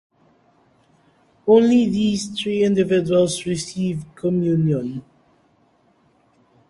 [1.45, 5.05] Only these three individuals received communion.